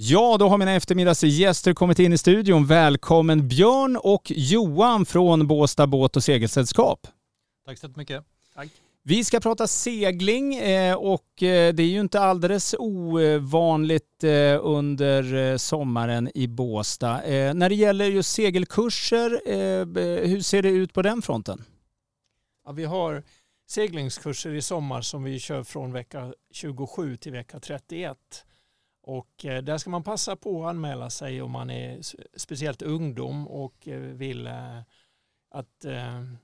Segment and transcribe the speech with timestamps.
[0.00, 2.66] Ja, då har mina eftermiddagsgäster kommit in i studion.
[2.66, 7.06] Välkommen Björn och Johan från Båstad Båt och Segelsällskap.
[7.66, 8.24] Tack så mycket.
[8.54, 8.68] Tack.
[9.02, 14.30] Vi ska prata segling eh, och eh, det är ju inte alldeles ovanligt eh,
[14.60, 17.20] under sommaren i Båstad.
[17.54, 19.40] När det gäller just segelkurser,
[20.26, 21.64] hur ser det ut på den fronten?
[22.64, 23.22] Ja, vi har
[23.68, 28.18] seglingskurser i sommar som vi kör från vecka 27 till vecka 31.
[29.08, 32.00] Och eh, där ska man passa på att anmäla sig om man är
[32.36, 34.78] speciellt ungdom och eh, vill, eh,
[35.50, 35.84] att,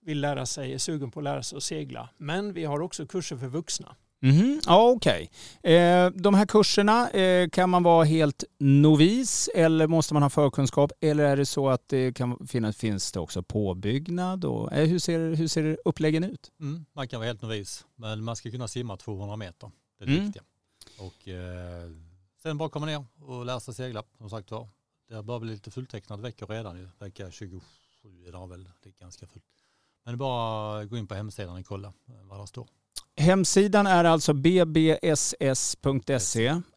[0.00, 2.08] vill lära sig, är sugen på att lära sig att segla.
[2.18, 3.96] Men vi har också kurser för vuxna.
[4.22, 5.30] Mm, ja, Okej.
[5.58, 6.10] Okay.
[6.14, 7.08] de här kurserna,
[7.52, 10.92] kan man vara helt novis eller måste man ha förkunskap?
[11.00, 14.44] Eller är det så att det kan finnas, finns det också påbyggnad?
[14.44, 16.52] Och, hur, ser, hur ser uppläggen ut?
[16.60, 19.70] Mm, man kan vara helt novis, men man ska kunna simma 200 meter.
[19.98, 20.24] Det är det mm.
[20.24, 20.42] viktiga.
[20.98, 21.28] Och,
[22.42, 24.68] Sen bara komma ner och lära sig segla som sagt var.
[25.08, 26.88] Det börjar bli lite fulltecknat veckor redan ju.
[26.98, 27.60] Vecka 27
[28.26, 29.44] idag väl, det är ganska fullt.
[30.04, 32.68] Men det är bara gå in på hemsidan och kolla vad det står.
[33.16, 35.26] Hemsidan är alltså bbss.se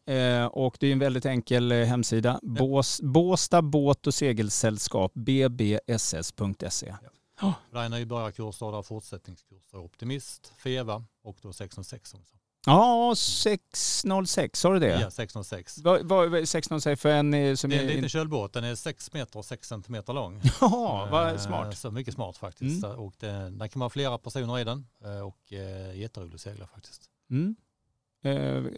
[0.06, 2.40] eh, och det är en väldigt enkel eh, hemsida.
[2.42, 2.82] Ja.
[3.02, 6.94] Båsta båt och segelsällskap, bbss.se.
[7.40, 7.48] Ja.
[7.48, 7.54] Oh.
[7.70, 12.24] Där är nybörjarkurser, där fortsättningskurser, optimist, FEVA och då 606 som
[12.66, 15.00] Ja, 606, sa du det?
[15.00, 15.78] Ja, 606.
[15.78, 19.12] Vad, vad, 606 för en eh, som Det är en liten kölbåt, den är 6
[19.12, 20.40] meter och 6 centimeter lång.
[20.60, 21.78] Ja, vad eh, smart.
[21.78, 22.84] Så mycket smart faktiskt.
[22.84, 22.98] Mm.
[22.98, 25.52] Och det, där kan man ha flera personer i den eh, och
[25.94, 27.02] jätterolig att segla faktiskt.
[27.30, 27.56] Mm.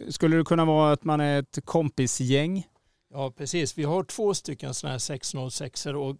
[0.09, 2.67] Skulle det kunna vara att man är ett kompisgäng?
[3.15, 3.77] Ja, precis.
[3.77, 6.15] Vi har två stycken sådana här 606 och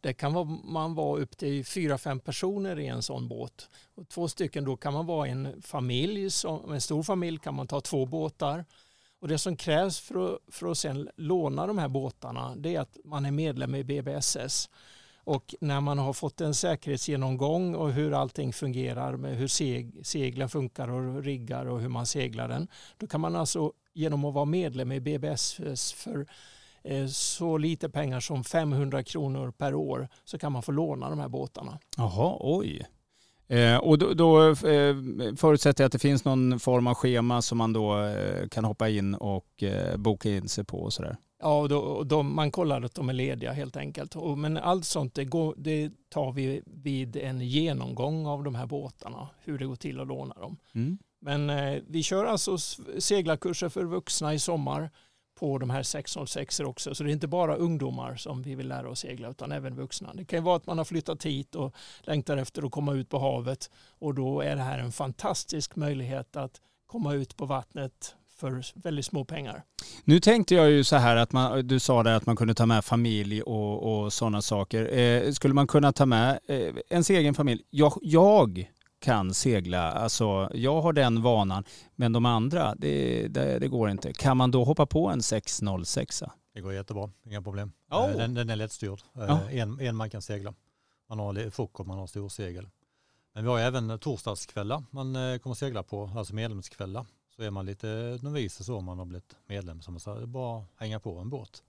[0.00, 3.68] det kan man vara upp till fyra, fem personer i en sån båt.
[3.94, 7.66] Och två stycken då kan man vara en familj, som, en stor familj kan man
[7.66, 8.64] ta två båtar.
[9.20, 12.80] Och det som krävs för att, för att sen låna de här båtarna det är
[12.80, 14.70] att man är medlem i BBSS.
[15.28, 20.48] Och när man har fått en säkerhetsgenomgång och hur allting fungerar med hur seg, seglen
[20.48, 22.68] funkar och riggar och hur man seglar den.
[22.96, 26.26] Då kan man alltså genom att vara medlem i BBS eh, för
[26.84, 31.18] eh, så lite pengar som 500 kronor per år så kan man få låna de
[31.18, 31.78] här båtarna.
[31.96, 32.86] Jaha, oj.
[33.48, 34.96] Eh, och då, då eh,
[35.36, 38.88] förutsätter jag att det finns någon form av schema som man då eh, kan hoppa
[38.88, 41.16] in och eh, boka in sig på och sådär.
[41.40, 44.16] Ja, och då, då, man kollar att de är lediga helt enkelt.
[44.16, 48.66] Och, men allt sånt det, går, det, tar vi vid en genomgång av de här
[48.66, 50.56] båtarna, hur det går till att låna dem.
[50.74, 50.98] Mm.
[51.20, 52.58] Men eh, vi kör alltså
[52.98, 54.90] seglarkurser för vuxna i sommar
[55.38, 56.94] på de här 606 också.
[56.94, 60.14] Så det är inte bara ungdomar som vi vill lära oss segla utan även vuxna.
[60.14, 63.08] Det kan ju vara att man har flyttat hit och längtar efter att komma ut
[63.08, 68.14] på havet och då är det här en fantastisk möjlighet att komma ut på vattnet
[68.38, 69.62] för väldigt små pengar.
[70.04, 72.66] Nu tänkte jag ju så här att man, du sa där att man kunde ta
[72.66, 74.98] med familj och, och sådana saker.
[74.98, 77.62] Eh, skulle man kunna ta med eh, ens egen familj?
[77.70, 78.68] Jag, jag
[79.00, 79.92] kan segla.
[79.92, 81.64] Alltså, jag har den vanan,
[81.96, 84.12] men de andra, det, det, det går inte.
[84.12, 86.22] Kan man då hoppa på en 606?
[86.54, 87.72] Det går jättebra, inga problem.
[87.90, 88.16] Oh.
[88.16, 89.00] Den, den är lättstyrd.
[89.14, 89.56] Oh.
[89.56, 90.54] En, en man kan segla.
[91.08, 92.68] Man har fock och man har stor segel.
[93.34, 97.06] Men vi har även torsdagskvällar man eh, kommer segla på, alltså medlemskvällar.
[97.38, 100.58] Så är man lite novis så om man har blivit medlem så är det bara
[100.58, 101.62] att hänga på en båt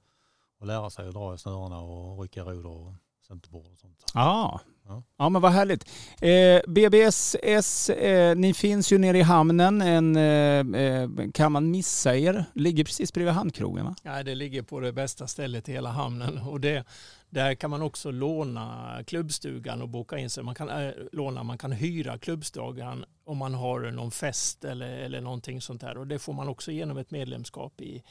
[0.59, 2.94] och lära sig att dra i snörena och rycka roder och
[3.28, 4.03] centerbord och sånt.
[4.13, 4.59] Ah.
[4.88, 5.03] Ja.
[5.18, 5.90] ja, men vad härligt.
[6.22, 9.81] Eh, BBSS, eh, ni finns ju nere i hamnen.
[9.81, 12.46] En, eh, eh, kan man missa er?
[12.53, 13.96] Ligger precis bredvid Hamnkrogen va?
[14.03, 16.38] Ja, det ligger på det bästa stället i hela hamnen.
[16.38, 16.86] Och det,
[17.29, 20.44] där kan man också låna klubbstugan och boka in sig.
[20.44, 25.22] Man kan äh, låna, man kan hyra klubbstugan om man har någon fest eller, eller
[25.22, 25.97] någonting sånt där.
[25.97, 28.03] Och det får man också genom ett medlemskap i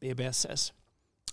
[0.00, 0.72] BBSS.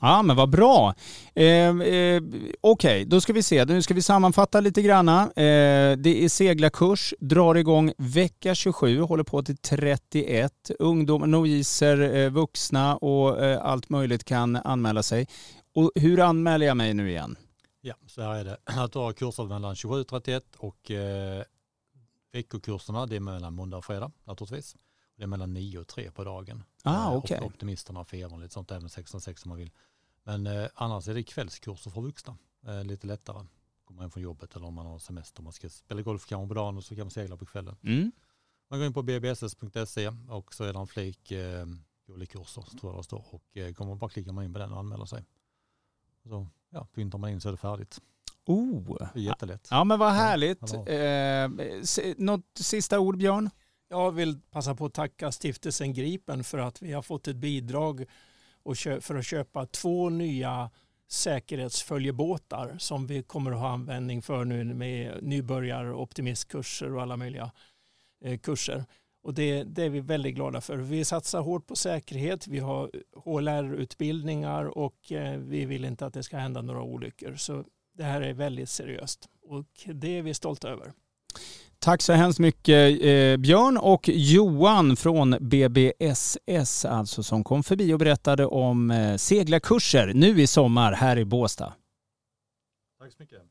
[0.02, 0.94] Ja men vad bra.
[1.36, 2.22] Eh, eh, Okej,
[2.62, 3.66] okay, då ska vi se.
[3.66, 5.24] Nu ska vi sammanfatta lite granna.
[5.24, 10.52] Eh, det är seglarkurs, drar igång vecka 27, håller på till 31.
[10.80, 15.28] Ungdomar, noviser, eh, vuxna och eh, allt möjligt kan anmäla sig.
[15.74, 17.38] Och hur anmäler jag mig nu igen?
[17.82, 18.58] Ja, så här är det.
[18.64, 21.44] Att du har kurser mellan 27 och 31 och eh,
[22.32, 24.76] veckokurserna det är mellan måndag och fredag naturligtvis.
[25.16, 26.64] Det är mellan 9 och 3 på dagen.
[26.84, 27.40] Ah, okay.
[27.40, 29.72] Optimisterna, febern, lite sånt, även 16-6 om man vill.
[30.24, 32.38] Men eh, annars är det kvällskurser för vuxna.
[32.68, 33.46] Eh, lite lättare.
[33.86, 35.44] Kommer hem från jobbet eller om man har semester.
[35.44, 37.76] Man ska spela golf kanske på dagen och så kan man segla på kvällen.
[37.84, 38.12] Mm.
[38.70, 41.66] Man går in på bbss.se och så är det en flik eh,
[42.30, 43.26] kurser tror jag det står.
[43.30, 45.26] Och eh, kommer bara klicka man in på den och anmäla sig.
[46.30, 48.02] Så ja, pyntar man in så är det färdigt.
[48.46, 48.98] Oh.
[49.14, 49.68] Det är jättelätt.
[49.72, 50.74] Ja men vad härligt.
[50.74, 51.50] Ja, eh,
[52.18, 53.50] något sista ord Björn?
[53.90, 58.06] Jag vill passa på att tacka stiftelsen Gripen för att vi har fått ett bidrag
[59.02, 60.70] för att köpa två nya
[61.08, 67.52] säkerhetsföljebåtar som vi kommer att ha användning för nu med nybörjar optimistkurser och alla möjliga
[68.22, 68.86] eh, kurser.
[69.24, 70.78] Och det, det, är vi väldigt glada för.
[70.78, 76.24] Vi satsar hårt på säkerhet, vi har HLR-utbildningar och eh, vi vill inte att det
[76.24, 77.36] ska hända några olyckor.
[77.36, 77.64] Så
[77.98, 80.94] det här är väldigt seriöst och det är vi stolta över.
[81.80, 88.00] Tack så hemskt mycket eh, Björn och Johan från BBSS alltså som kom förbi och
[88.00, 91.74] berättade om eh, seglarkurser nu i sommar här i Båstad.
[93.00, 93.50] Tack så mycket.